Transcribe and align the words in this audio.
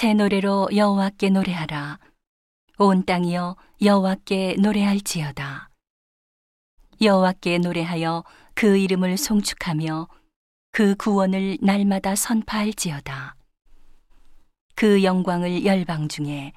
새 0.00 0.14
노래로 0.14 0.70
여호와께 0.74 1.28
노래하라. 1.28 1.98
온 2.78 3.04
땅이여 3.04 3.54
여호와께 3.82 4.56
노래할지어다. 4.58 5.68
여호와께 7.02 7.58
노래하여 7.58 8.24
그 8.54 8.78
이름을 8.78 9.18
송축하며 9.18 10.08
그 10.72 10.94
구원을 10.94 11.58
날마다 11.60 12.14
선파할지어다. 12.14 13.36
그 14.74 15.04
영광을 15.04 15.66
열방 15.66 16.08
중에 16.08 16.54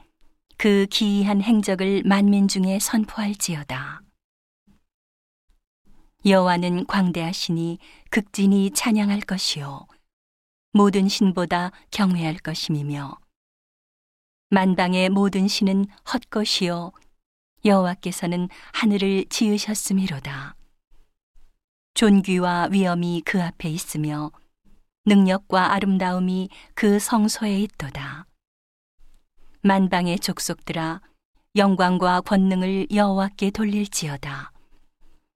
그 0.55 0.87
기이한 0.89 1.41
행적을 1.41 2.03
만민 2.05 2.47
중에 2.47 2.79
선포할지어다. 2.79 4.03
여호와는 6.25 6.85
광대하시니 6.85 7.77
극진히 8.09 8.71
찬양할 8.71 9.19
것이요 9.19 9.85
모든 10.71 11.09
신보다 11.09 11.73
경외할 11.91 12.37
것임이며 12.37 13.21
만방의 14.53 15.09
모든 15.09 15.47
신은 15.47 15.87
헛것이요 16.13 16.91
여호와께서는 17.65 18.49
하늘을 18.73 19.25
지으셨음이로다. 19.27 20.55
존귀와 21.95 22.67
위엄이 22.71 23.23
그 23.25 23.41
앞에 23.41 23.69
있으며 23.69 24.31
능력과 25.07 25.73
아름다움이 25.73 26.49
그 26.75 26.99
성소에 26.99 27.61
있도다. 27.61 28.27
만방의 29.61 30.19
족속들아 30.19 31.01
영광과 31.55 32.21
권능을 32.21 32.91
여호와께 32.91 33.49
돌릴지어다. 33.49 34.51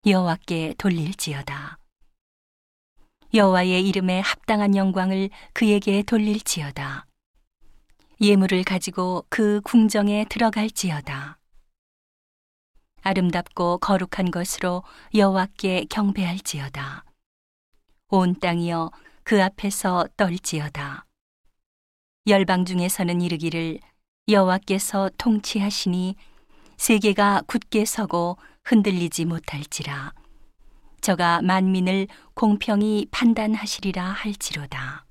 여호와께 0.06 0.76
돌릴지어다. 0.78 1.80
여호와의 3.34 3.88
이름에 3.88 4.20
합당한 4.20 4.76
영광을 4.76 5.32
그에게 5.54 6.04
돌릴지어다. 6.04 7.07
예물을 8.20 8.64
가지고 8.64 9.26
그 9.30 9.62
궁정에 9.64 10.26
들어갈지어다. 10.30 11.38
아름답고 13.04 13.78
거룩한 13.78 14.32
것으로 14.32 14.84
여호와께 15.14 15.86
경배할지어다. 15.90 17.06
온 18.10 18.40
땅이여 18.40 18.92
그 19.24 19.44
앞에서 19.44 20.08
떨지어다. 20.18 21.06
열방 22.28 22.66
중에서는 22.66 23.22
이르기를 23.22 23.80
여호와께서 24.28 25.10
통치하시니 25.18 26.16
세계가 26.78 27.44
굳게 27.48 27.86
서고 27.86 28.38
흔들리지 28.64 29.26
못할지라. 29.26 30.14
저가 31.02 31.42
만민을 31.42 32.08
공평히 32.34 33.08
판단하시리라 33.12 34.04
할지로다. 34.04 35.07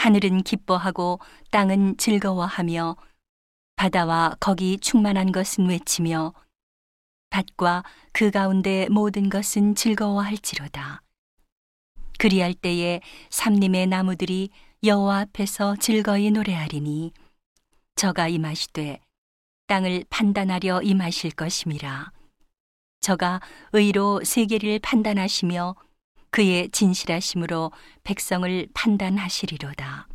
하늘은 0.00 0.44
기뻐하고 0.44 1.20
땅은 1.50 1.98
즐거워하며 1.98 2.96
바다와 3.76 4.34
거기 4.40 4.78
충만한 4.78 5.30
것은 5.30 5.68
외치며 5.68 6.32
밭과 7.28 7.84
그 8.10 8.30
가운데 8.30 8.88
모든 8.88 9.28
것은 9.28 9.74
즐거워할지로다. 9.74 11.02
그리할 12.18 12.54
때에 12.54 13.02
삼림의 13.28 13.88
나무들이 13.88 14.48
여호와 14.82 15.18
앞에서 15.20 15.76
즐거이 15.76 16.30
노래하리니 16.30 17.12
저가 17.96 18.28
임하시되 18.28 19.00
땅을 19.66 20.06
판단하려 20.08 20.80
임하실 20.80 21.32
것임이라. 21.32 22.10
저가 23.02 23.42
의로 23.74 24.24
세계를 24.24 24.78
판단하시며 24.78 25.74
그의 26.30 26.70
진실하심으로 26.70 27.72
백성을 28.04 28.66
판단하시리로다. 28.74 30.09